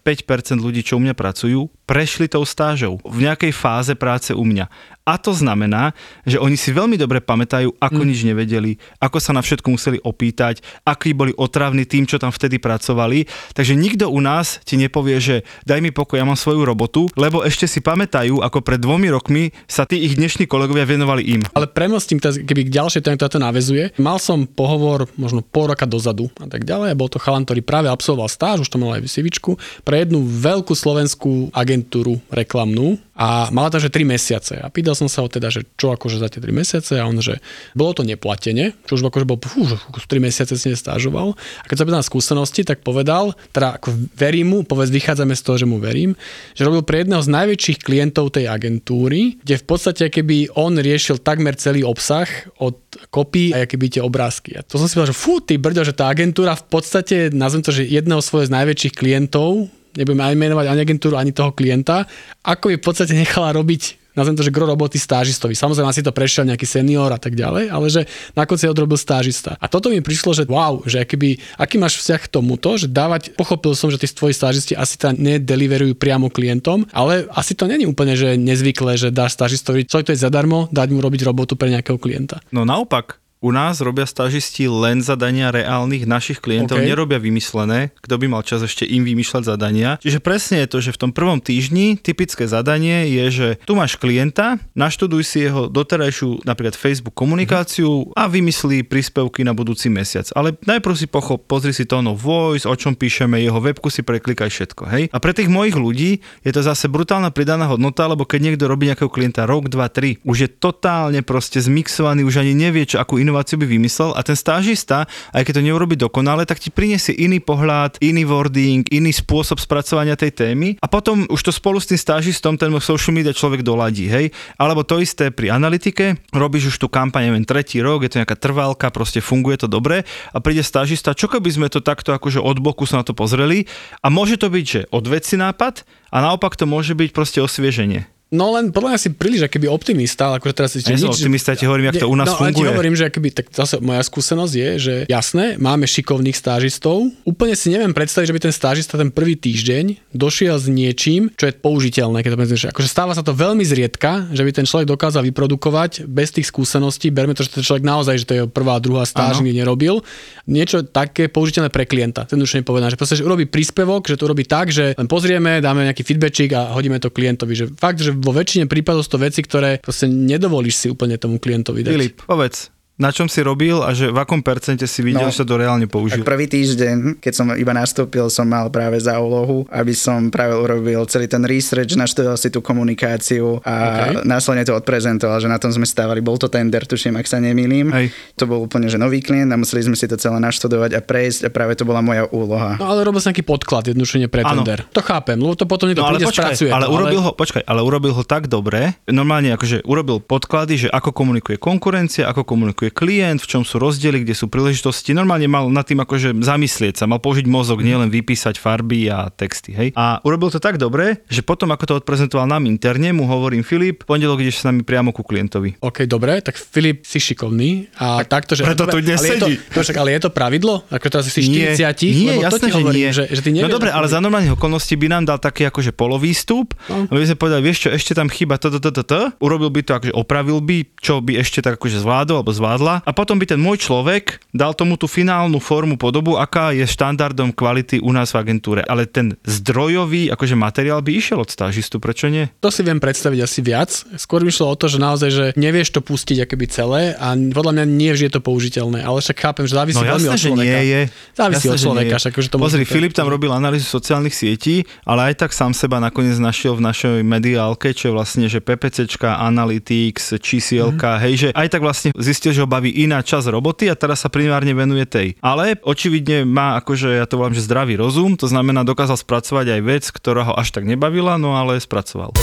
[0.59, 4.67] ľudí, čo u mňa pracujú, prešli tou stážou v nejakej fáze práce u mňa.
[5.05, 5.93] A to znamená,
[6.25, 8.07] že oni si veľmi dobre pamätajú, ako mm.
[8.09, 12.57] nič nevedeli, ako sa na všetko museli opýtať, akí boli otravní tým, čo tam vtedy
[12.57, 13.29] pracovali.
[13.53, 17.45] Takže nikto u nás ti nepovie, že daj mi pokoj, ja mám svoju robotu, lebo
[17.45, 21.41] ešte si pamätajú, ako pred dvomi rokmi sa tí ich dnešní kolegovia venovali im.
[21.53, 23.93] Ale premostím, keby k ďalšej téme, to navezuje.
[24.01, 26.97] Mal som pohovor možno pol roka dozadu a tak ďalej.
[26.97, 29.51] Bol to chalan, ktorý práve absolvoval stáž, už to mal aj v CVčku,
[29.85, 34.59] pre jednu veľkú slovenskú agentúru reklamnú a mala tam, že 3 mesiace.
[34.59, 37.19] A pýtal som sa ho teda, že čo akože za tie 3 mesiace a on,
[37.19, 37.43] že
[37.75, 39.77] bolo to neplatene, čo už akože bol, fú, že
[40.07, 41.35] 3 mesiace si nestážoval.
[41.35, 45.43] A keď sa pýtal na skúsenosti, tak povedal, teda ako verím mu, povedz, vychádzame z
[45.43, 46.15] toho, že mu verím,
[46.55, 51.19] že robil pre jedného z najväčších klientov tej agentúry, kde v podstate keby on riešil
[51.19, 52.27] takmer celý obsah
[52.63, 52.79] od
[53.11, 54.55] kopí a keby tie obrázky.
[54.55, 57.63] A to som si povedal, že fú, ty brďo, že tá agentúra v podstate, nazvem
[57.65, 62.05] to, že jedného svojich z najväčších klientov, nebudeme ani menovať ani agentúru, ani toho klienta,
[62.43, 65.53] ako by v podstate nechala robiť nazvem to, že gro roboty stážistovi.
[65.53, 68.01] Samozrejme asi to prešiel nejaký senior a tak ďalej, ale že
[68.33, 69.59] na konci odrobil stážista.
[69.59, 73.35] A toto mi prišlo, že wow, že aký, aký máš vzťah k tomuto, že dávať,
[73.35, 77.83] pochopil som, že tí tvoji stážisti asi teda nedeliverujú priamo klientom, ale asi to není
[77.83, 81.67] úplne, že nezvyklé, že dáš stážistovi, čo to je zadarmo, dať mu robiť robotu pre
[81.69, 82.39] nejakého klienta.
[82.55, 86.89] No naopak, u nás robia stážisti len zadania reálnych našich klientov, okay.
[86.89, 90.01] nerobia vymyslené, kto by mal čas ešte im vymýšľať zadania.
[90.01, 94.01] Čiže presne je to, že v tom prvom týždni typické zadanie je, že tu máš
[94.01, 100.25] klienta, naštuduj si jeho doterajšiu napríklad Facebook komunikáciu a vymyslí príspevky na budúci mesiac.
[100.33, 104.49] Ale najprv si pochop, pozri si to voice, o čom píšeme, jeho webku si preklikaj
[104.49, 105.03] všetko, hej.
[105.13, 108.89] A pre tých mojich ľudí je to zase brutálna pridaná hodnota, lebo keď niekto robí
[108.89, 113.21] nejakého klienta rok, dva, tri, už je totálne proste zmixovaný, už ani nevie, čo akú
[113.21, 117.43] inováciu by vymyslel a ten stážista, aj keď to neurobi dokonale, tak ti priniesie iný
[117.43, 121.99] pohľad, iný wording, iný spôsob spracovania tej témy a potom už to spolu s tým
[121.99, 124.29] stážistom ten social media človek doladí, hej.
[124.55, 128.37] Alebo to isté pri analytike, robíš už tú kampaň, neviem, tretí rok, je to nejaká
[128.37, 132.61] trvalka, proste funguje to dobre a príde stážista, čo keby sme to takto akože od
[132.61, 133.65] boku sa na to pozreli
[134.05, 138.14] a môže to byť, že odveci nápad a naopak to môže byť proste osvieženie.
[138.35, 140.83] No len podľa mňa si príliš akoby optimista, ale akože teraz si...
[140.83, 142.67] Ja som optimista, ja ti hovorím, jak to u nás no, funguje.
[142.67, 147.55] No hovorím, že akoby, tak zase moja skúsenosť je, že jasné, máme šikovných stážistov, úplne
[147.55, 151.53] si neviem predstaviť, že by ten stážista ten prvý týždeň došiel s niečím, čo je
[151.55, 155.23] použiteľné, keď to že akože stáva sa to veľmi zriedka, že by ten človek dokázal
[155.31, 159.07] vyprodukovať bez tých skúseností, berme to, že ten človek naozaj, že to je prvá, druhá
[159.07, 160.03] stáž, nikdy nerobil,
[160.45, 162.27] niečo také použiteľné pre klienta.
[162.27, 165.61] Ten už povedané, že proste, že urobí príspevok, že to urobí tak, že len pozrieme,
[165.61, 169.21] dáme nejaký feedbackčik a hodíme to klientovi, že fakt, že vo väčšine prípadov sú to
[169.21, 171.93] veci, ktoré proste nedovolíš si úplne tomu klientovi dať.
[171.93, 175.43] Filip, povedz, na čom si robil a že v akom percente si videl, no, že
[175.43, 176.23] sa to reálne použil?
[176.23, 181.03] Prvý týždeň, keď som iba nastúpil, som mal práve za úlohu, aby som práve urobil
[181.11, 184.23] celý ten research, naštudoval si tú komunikáciu a okay.
[184.23, 186.23] následne to odprezentoval, že na tom sme stávali.
[186.23, 187.91] Bol to tender, tuším, ak sa nemýlim.
[187.91, 188.15] Hej.
[188.39, 191.47] To bol úplne že nový klient a museli sme si to celé naštudovať a prejsť
[191.47, 192.79] a práve to bola moja úloha.
[192.79, 194.63] No ale robil som nejaký podklad, jednoduše pre ano.
[194.63, 194.87] tender.
[194.95, 196.71] To chápem, lebo to potom niekto no, ale príde, počkaj, spracuje.
[196.71, 197.27] Ale, urobil ale...
[197.27, 202.31] Ho, počkaj, ale urobil ho tak dobre, normálne akože urobil podklady, že ako komunikuje konkurencia,
[202.31, 205.11] ako komunikuje klient, v čom sú rozdiely, kde sú príležitosti.
[205.11, 209.75] Normálne mal nad tým akože zamyslieť sa, mal použiť mozog, nielen vypísať farby a texty.
[209.75, 209.89] Hej.
[209.99, 214.07] A urobil to tak dobre, že potom, ako to odprezentoval nám interne, mu hovorím Filip,
[214.07, 215.77] pondelok ideš s nami priamo ku klientovi.
[215.83, 218.61] OK, dobre, tak Filip si šikovný a tak, takto, že...
[218.61, 219.53] Preto tu dnes ale sedí.
[219.57, 220.73] Je to, no však, ale je to pravidlo?
[220.93, 221.81] Ako teraz si 40?
[222.13, 223.09] Nie, lebo jasné, to ti že hovorím, nie.
[223.09, 226.77] Že, že ty no dobre, ale za normálnych okolností by nám dal taký akože polovýstup,
[226.91, 227.09] no.
[227.09, 229.81] aby sme povedali, vieš čo, ešte tam chyba to, to, to, to, to, urobil by
[229.81, 233.45] to akože opravil by, čo by ešte tak akože zvládol alebo zvládla a potom by
[233.47, 238.35] ten môj človek dal tomu tú finálnu formu podobu, aká je štandardom kvality u nás
[238.35, 238.83] v agentúre.
[238.83, 242.51] Ale ten zdrojový akože materiál by išiel od stážistu, prečo nie?
[242.59, 243.91] To si viem predstaviť asi viac.
[244.19, 247.71] Skôr mi šlo o to, že naozaj, že nevieš to pustiť akoby celé a podľa
[247.79, 249.05] mňa nie vždy je to použiteľné.
[249.05, 250.65] Ale však chápem, že závisí no, veľmi jasné, od človeka.
[250.65, 251.01] nie je.
[251.37, 252.15] Závisí jasné, od človeka.
[252.19, 256.01] Však, že to Pozri, Filip tam robil analýzu sociálnych sietí, ale aj tak sám seba
[256.01, 261.21] nakoniec našiel v našej mediálke, čo je vlastne, že PPCčka, Analytics, čísielka, mm.
[261.21, 264.33] hej, že aj tak vlastne zistil, že ho baví iná časť roboty a teraz sa
[264.33, 265.37] primárne venuje tej.
[265.37, 269.81] Ale očividne má akože, ja to volám, že zdravý rozum, to znamená dokázal spracovať aj
[269.85, 272.33] vec, ktorá ho až tak nebavila, no ale spracoval.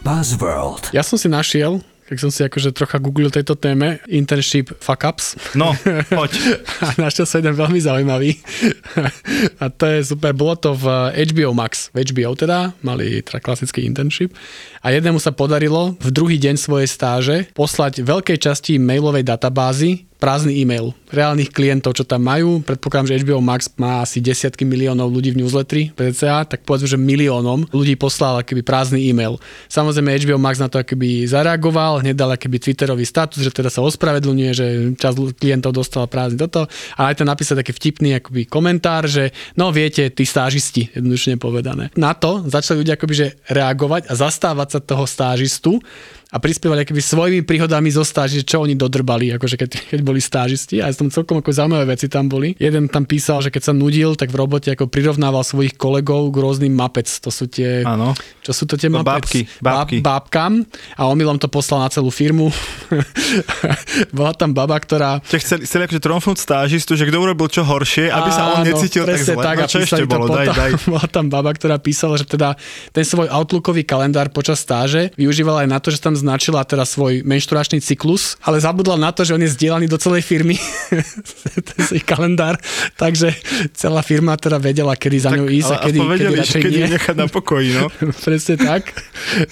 [0.00, 0.96] Buzzworld.
[0.96, 5.34] Ja som si našiel keď som si akože trocha googlil tejto téme, internship fuck ups.
[5.58, 5.74] No,
[6.14, 6.62] poď.
[6.78, 8.38] a našiel som jeden veľmi zaujímavý.
[9.62, 10.86] a to je super, bolo to v
[11.34, 14.30] HBO Max, v HBO teda, mali teda klasický internship.
[14.86, 20.64] A jednému sa podarilo v druhý deň svojej stáže poslať veľkej časti mailovej databázy prázdny
[20.64, 22.64] e-mail reálnych klientov, čo tam majú.
[22.66, 26.98] Predpokladám, že HBO Max má asi desiatky miliónov ľudí v newsletteri PCA, tak povedzme, že
[26.98, 29.38] miliónom ľudí poslal akýby prázdny e-mail.
[29.70, 34.50] Samozrejme HBO Max na to akýby zareagoval, hneď dal Twitterový status, že teda sa ospravedlňuje,
[34.50, 34.66] že
[34.98, 36.66] časť klientov dostala prázdny toto,
[36.98, 41.94] ale aj to napísať taký vtipný akýby komentár, že no viete, tí stážisti, jednoduchne povedané.
[41.94, 45.78] Na to začali ľudia akoby, že reagovať a zastávať sa toho stážistu,
[46.26, 50.82] a prispievali akoby svojimi príhodami zo stáži, čo oni dodrbali, akože keď, keď boli stážisti.
[50.82, 52.58] A tam celkom ako zaujímavé veci tam boli.
[52.58, 56.36] Jeden tam písal, že keď sa nudil, tak v robote ako prirovnával svojich kolegov k
[56.42, 57.06] rôznym mapec.
[57.22, 57.86] To sú tie...
[57.86, 58.18] Áno.
[58.42, 59.22] Čo sú to tie no, mapec?
[59.22, 59.40] Bábky.
[59.62, 59.96] bábky.
[60.02, 60.52] Báb, bábkam.
[60.98, 62.50] A omylom to poslal na celú firmu.
[64.16, 65.22] Bola tam baba, ktorá...
[65.22, 69.06] Čiže chceli, chceli akože tromfnúť stážistu, že kto urobil čo horšie, aby sa on necítil
[69.06, 69.38] tak zle.
[69.38, 70.26] Tak, no, čo ešte bolo?
[70.34, 70.70] Daj, daj.
[70.90, 72.58] Bola tam baba, ktorá písala, že teda
[72.90, 77.22] ten svoj outlookový kalendár počas stáže využívala aj na to, že tam označila teda svoj
[77.22, 80.58] menšturačný cyklus, ale zabudla na to, že on je zdieľaný do celej firmy,
[81.70, 82.58] ten ich kalendár,
[82.98, 83.30] takže
[83.78, 86.90] celá firma teda vedela, kedy za ňou ísť a kedy, kedy vedeli, radšej kedy nie.
[86.98, 87.86] nechať na pokoji, no.
[88.26, 88.90] Presne tak.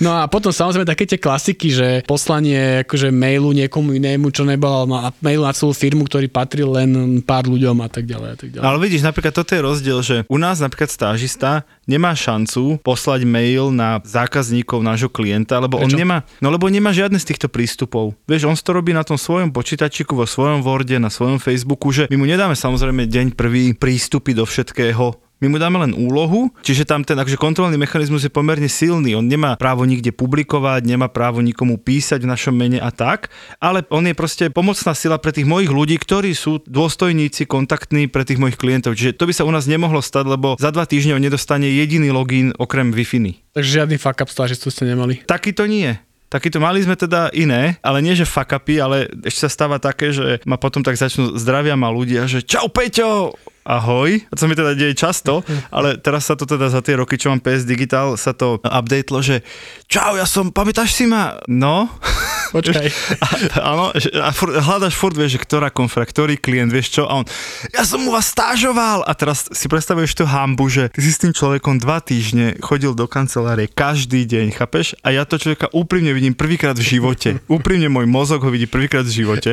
[0.03, 4.91] No a potom samozrejme také tie klasiky, že poslanie akože mailu niekomu inému, čo nebolo
[4.91, 8.29] na mailu na celú firmu, ktorý patril len pár ľuďom a tak ďalej.
[8.35, 8.65] A tak ďalej.
[8.67, 13.25] No, ale vidíš, napríklad toto je rozdiel, že u nás napríklad stážista nemá šancu poslať
[13.25, 15.95] mail na zákazníkov nášho klienta, lebo Prečo?
[15.95, 18.17] on nemá, no lebo nemá žiadne z týchto prístupov.
[18.29, 22.09] Vieš, on to robí na tom svojom počítačiku, vo svojom Worde, na svojom Facebooku, že
[22.09, 26.89] my mu nedáme samozrejme deň prvý prístupy do všetkého, my mu dáme len úlohu, čiže
[26.89, 29.13] tam ten akože kontrolný mechanizmus je pomerne silný.
[29.13, 33.29] On nemá právo nikde publikovať, nemá právo nikomu písať v našom mene a tak,
[33.61, 38.25] ale on je proste pomocná sila pre tých mojich ľudí, ktorí sú dôstojníci, kontaktní pre
[38.25, 38.97] tých mojich klientov.
[38.97, 42.09] Čiže to by sa u nás nemohlo stať, lebo za dva týždne on nedostane jediný
[42.09, 43.53] login okrem Wi-Fi.
[43.55, 45.23] Takže žiadny fuck up stážistu ste nemali.
[45.23, 45.95] Taký to nie.
[46.35, 50.11] Takýto mali sme teda iné, ale nie že fuck upy, ale ešte sa stáva také,
[50.11, 54.21] že ma potom tak začnú zdravia ma ľudia, že čau Peťo, ahoj.
[54.29, 55.41] A to mi teda deje často,
[55.73, 59.25] ale teraz sa to teda za tie roky, čo mám PS Digital, sa to updatelo,
[59.25, 59.41] že
[59.89, 61.41] čau, ja som, pamätáš si ma?
[61.49, 61.89] No.
[62.53, 62.87] Počkaj.
[63.23, 63.27] A,
[63.63, 67.03] áno, a furt, hľadaš furt, vieš, že ktorá konfra, ktorý klient, vieš čo?
[67.09, 67.25] A on,
[67.73, 69.07] ja som u vás stážoval.
[69.07, 72.93] A teraz si predstavuješ tú hambu, že ty si s tým človekom dva týždne chodil
[72.93, 74.99] do kancelárie každý deň, chápeš?
[75.07, 77.39] A ja to človeka úprimne vidím prvýkrát v živote.
[77.47, 79.51] Úprimne môj mozog ho vidí prvýkrát v živote.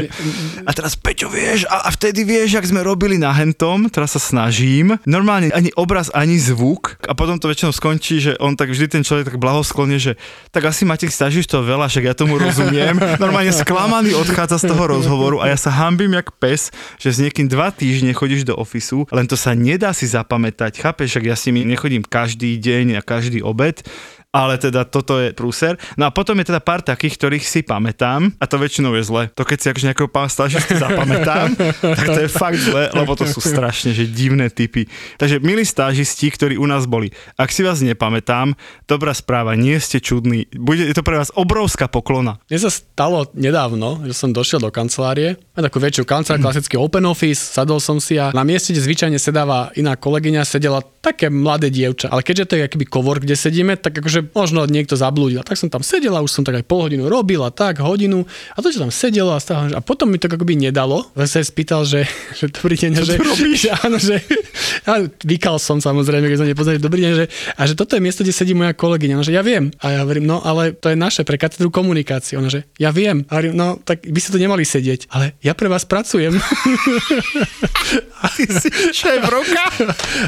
[0.66, 4.22] A teraz, Peťo, vieš, a, a vtedy vieš, jak sme robili na hentom, teraz sa
[4.22, 4.98] snažím.
[5.06, 6.98] Normálne ani obraz, ani zvuk.
[7.06, 10.18] A potom to väčšinou skončí, že on tak vždy ten človek tak blahosklonne, že
[10.50, 12.81] tak asi máte stážistov veľa, však ja tomu rozumiem.
[13.22, 17.46] Normálne sklamaný odchádza z toho rozhovoru a ja sa hambím jak pes, že s niekým
[17.46, 20.82] dva týždne chodíš do ofisu, len to sa nedá si zapamätať.
[20.82, 23.84] Chápeš, že ja s nimi nechodím každý deň a každý obed,
[24.32, 25.76] ale teda toto je prúser.
[26.00, 29.24] No a potom je teda pár takých, ktorých si pamätám a to väčšinou je zle.
[29.36, 31.52] To keď si akože nejakého pán stážistu zapamätám,
[32.00, 34.88] tak to je fakt zle, lebo to sú strašne že divné typy.
[35.20, 38.56] Takže milí stážisti, ktorí u nás boli, ak si vás nepamätám,
[38.88, 40.48] dobrá správa, nie ste čudní.
[40.56, 42.40] Bude je to pre vás obrovská poklona.
[42.48, 47.04] Mne sa stalo nedávno, že som došiel do kancelárie, mám takú väčšiu kanceláriu, klasický open
[47.04, 51.68] office, sadol som si a na mieste, kde zvyčajne sedáva iná kolegyňa, sedela také mladé
[51.68, 52.08] dievča.
[52.08, 55.42] Ale keďže to je akýby kovor, kde sedíme, tak akože možno niekto zablúdil.
[55.42, 58.24] A Tak som tam sedela, už som tak aj pol hodinu robila, tak hodinu.
[58.54, 61.06] A to, čo tam sedelo a stále, a potom mi to akoby nedalo.
[61.18, 62.06] Zase spýtal, že,
[62.40, 63.16] že dobrý deň, že,
[63.58, 64.22] že áno, že
[64.86, 67.26] a vykal som samozrejme, keď som nepozrel, dobrý deň, že,
[67.58, 69.18] a že toto je miesto, kde sedí moja kolegyňa.
[69.22, 69.70] Ona, že ja viem.
[69.82, 72.38] A ja hovorím, no ale to je naše pre katedru komunikácie.
[72.38, 73.26] Ona, že ja viem.
[73.30, 75.10] A hovorím, no tak by ste tu nemali sedieť.
[75.14, 76.38] Ale ja pre vás pracujem.
[78.42, 79.66] Ty si šéf roka?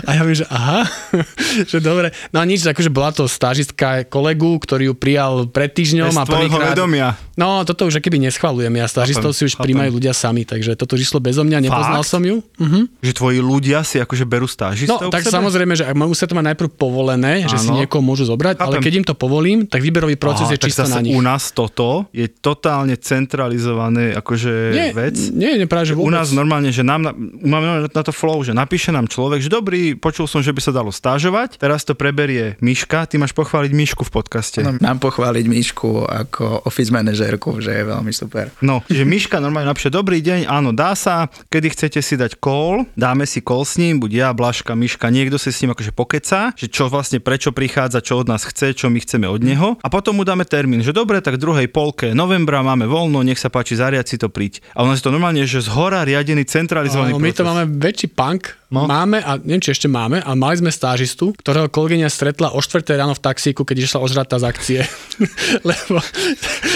[0.06, 0.86] A ja viem, že aha,
[1.72, 2.14] že dobre.
[2.30, 6.24] No a nič, akože bola to stážistka kolegu, ktorý ju prijal pred týždňom Bez a
[6.24, 6.72] prvýkrát...
[6.72, 7.08] vedomia.
[7.34, 9.66] No, toto už keby neschvalujem, ja stážistov si už chápem.
[9.68, 12.12] príjmajú ľudia sami, takže toto išlo bezo mňa, nepoznal Fakt?
[12.12, 12.46] som ju.
[12.56, 12.80] Mhm.
[13.00, 15.36] Že tvoji ľudia si akože berú No, stážistov tak k sebe?
[15.36, 17.80] samozrejme, že musia to mať najprv povolené, že si Áno.
[17.80, 18.84] niekoho môžu zobrať, ale Chápem.
[18.84, 21.12] keď im to povolím, tak výberový proces Aha, je tak čisto na nich.
[21.12, 25.18] u nás toto je totálne centralizované akože Nie, vec.
[25.30, 26.14] nie, nie, práve že U vôbec.
[26.14, 30.26] nás normálne, že nám, máme na to flow, že napíše nám človek, že dobrý, počul
[30.26, 34.12] som, že by sa dalo stážovať, teraz to preberie Miška, ty máš pochváliť Mišku v
[34.14, 34.62] podcaste.
[34.62, 38.54] No, mám pochváliť Míšku ako office manažérku, že je veľmi super.
[38.62, 42.86] No, že Miška normálne napíše, dobrý deň, áno, dá sa, kedy chcete si dať call,
[42.94, 46.54] dáme si call s ním, buď ja, Blažka, Miška, niekto si s ním akože pokeca,
[46.54, 49.88] že čo vlastne, prečo prichádza, čo od nás chce, čo my chceme od neho a
[49.90, 53.74] potom mu dáme termín, že dobre, tak druhej polke novembra máme voľno, nech sa páči,
[53.74, 54.62] zariať si to príď.
[54.78, 57.50] A ono je to normálne, že z hora riadený centralizovaný Áno, my to proces.
[57.50, 58.44] máme väčší punk.
[58.74, 58.90] No.
[58.90, 62.82] Máme, a neviem, či ešte máme, ale mali sme stážistu, ktorého kolegyňa stretla o 4
[62.98, 64.80] ráno v taxíku, keď išla ožrať tá z akcie.
[65.70, 66.02] Lebo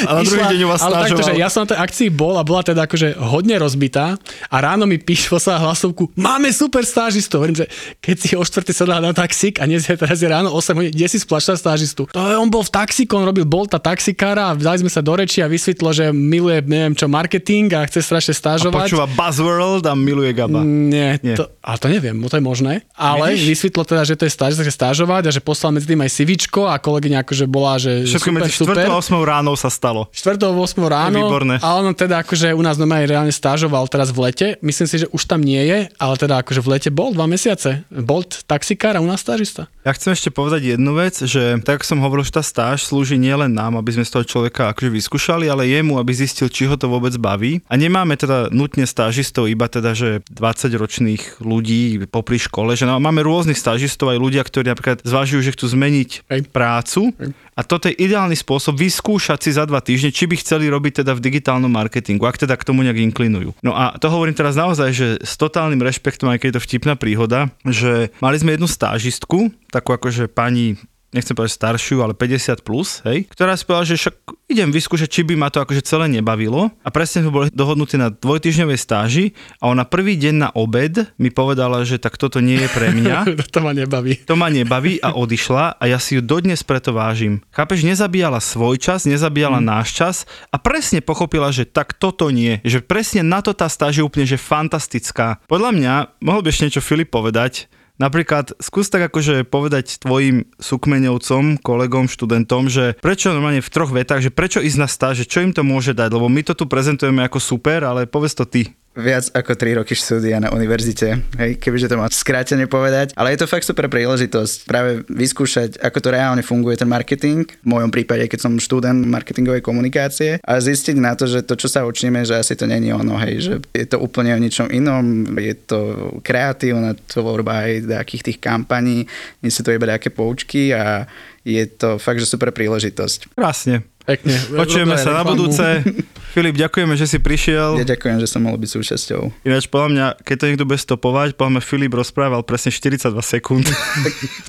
[0.05, 2.45] A na druhý deň vás ale takto, že ja som na tej akcii bol a
[2.45, 4.13] bola teda akože hodne rozbitá
[4.45, 7.41] a ráno mi píš poslala hlasovku, máme super stážistu.
[7.41, 7.65] Hovorím, že
[7.97, 10.93] keď si o 4 sadla na taxík a dnes je teraz je ráno 8 hodín,
[10.93, 12.05] kde si splašila stážistu?
[12.13, 15.17] To je, on bol v taxíku, on robil bolta taxikára a dali sme sa do
[15.17, 18.85] reči a vysvetlo, že miluje, neviem čo, marketing a chce strašne a stážovať.
[18.85, 20.61] počúva Buzzworld a miluje Gaba.
[20.61, 21.35] Nie, Nie.
[21.41, 22.73] To, ale to neviem, to je možné.
[22.93, 23.47] Ale Vidíš?
[23.47, 26.67] vysvetlo teda, že to je stáž, takže stážovať a že poslal medzi tým aj CVčko
[26.67, 28.85] a kolegyňa akože bola, že Všetko super, medzi 4 super.
[28.87, 30.11] a 8 ráno sa stalo.
[30.11, 30.37] 4.
[30.37, 30.77] 8.
[30.87, 31.55] ráno výborné.
[31.63, 34.47] a on teda akože u nás normálne reálne stážoval teraz v lete.
[34.59, 37.83] Myslím si, že už tam nie je, ale teda akože v lete bol dva mesiace.
[37.89, 39.71] Bol taxikár a u nás stážista.
[39.87, 43.53] Ja chcem ešte povedať jednu vec, že tak som hovoril, že tá stáž slúži nielen
[43.53, 46.91] nám, aby sme z toho človeka akože vyskúšali, ale jemu, aby zistil, či ho to
[46.91, 47.63] vôbec baví.
[47.71, 52.97] A nemáme teda nutne stážistov, iba teda, že 20-ročných ľudí, ľudí popri škole, že no,
[52.97, 56.41] máme rôznych stážistov aj ľudia, ktorí napríklad zvažujú, že chcú zmeniť Hej.
[56.49, 57.13] prácu
[57.53, 61.13] a toto je ideálny spôsob vyskúšať si za dva týždne, či by chceli robiť teda
[61.13, 63.53] v digitálnom marketingu, ak teda k tomu nejak inklinujú.
[63.61, 66.93] No a to hovorím teraz naozaj, že s totálnym rešpektom, aj keď je to vtipná
[66.97, 70.79] príhoda, že mali sme jednu stážistku, takú akože pani
[71.15, 74.15] nechcem povedať staršiu, ale 50 plus, hej, ktorá si povedala, že však
[74.51, 76.71] idem vyskúšať, či by ma to akože celé nebavilo.
[76.83, 79.25] A presne sme boli dohodnutí na dvojtyžňovej stáži
[79.59, 83.27] a ona prvý deň na obed mi povedala, že tak toto nie je pre mňa.
[83.55, 84.19] to ma nebaví.
[84.27, 87.43] To ma nebaví a odišla a ja si ju dodnes preto vážim.
[87.51, 89.67] Chápeš, nezabíjala svoj čas, nezabíjala mm.
[89.67, 90.15] náš čas
[90.51, 92.59] a presne pochopila, že tak toto nie.
[92.63, 95.39] Že presne na to tá stáž je úplne že fantastická.
[95.47, 95.93] Podľa mňa,
[96.23, 102.69] mohol by ešte niečo Filip povedať, Napríklad skús tak akože povedať tvojim sukmeňovcom, kolegom, študentom,
[102.69, 105.65] že prečo normálne v troch vetách, že prečo ísť na stáž, že čo im to
[105.65, 108.77] môže dať, lebo my to tu prezentujeme ako super, ale povedz to ty.
[108.97, 113.13] Viac ako 3 roky štúdia na univerzite, hej, kebyže to má skrátene povedať.
[113.13, 117.67] Ale je to fakt super príležitosť práve vyskúšať, ako to reálne funguje ten marketing, v
[117.67, 121.85] mojom prípade, keď som študent marketingovej komunikácie a zistiť na to, že to, čo sa
[121.85, 125.53] učíme, že asi to není ono, hej, že je to úplne o ničom inom, je
[125.53, 125.79] to
[126.25, 129.05] kreatívna tvorba aj takých tých kampaní,
[129.45, 131.05] nie sú to iba nejaké poučky a
[131.45, 133.37] je to fakt, že super príležitosť.
[133.37, 133.85] Krásne.
[134.07, 134.39] Pekne.
[134.55, 135.63] Počujeme sa na budúce.
[136.37, 137.81] Filip, ďakujeme, že si prišiel.
[137.81, 139.41] Ja ďakujem, že som mohol byť súčasťou.
[139.41, 143.65] Ináč podľa mňa, keď to niekto bude stopovať, podľa mňa Filip rozprával presne 42 sekúnd.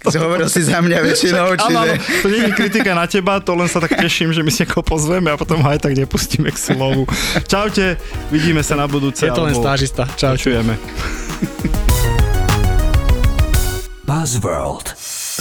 [0.04, 2.20] Hovoril si za mňa väčšinou, Áno, áno, čiže...
[2.20, 4.84] to nie je kritika na teba, to len sa tak teším, že my si niekoho
[4.84, 7.08] pozveme a potom aj tak nepustíme k slovu.
[7.48, 7.96] Čaute,
[8.28, 9.24] vidíme sa na budúce.
[9.24, 10.04] Je to len stážista.
[10.20, 10.36] Čau.
[10.36, 10.76] Počujeme.
[14.04, 14.92] Buzzworld.